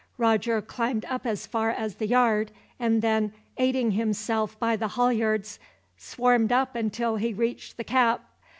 Roger 0.17 0.63
climbed 0.63 1.05
up 1.05 1.27
as 1.27 1.45
far 1.45 1.69
as 1.69 1.97
the 1.97 2.07
yard 2.07 2.51
and 2.79 3.03
then, 3.03 3.31
aiding 3.59 3.91
himself 3.91 4.57
by 4.59 4.75
the 4.75 4.87
halyards, 4.87 5.59
swarmed 5.95 6.51
up 6.51 6.73
until 6.75 7.17
he 7.17 7.35
reached 7.35 7.77
the 7.77 7.83
cap. 7.83 8.23